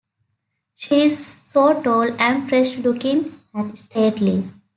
[0.77, 4.45] She's so tall and fresh-looking and stately.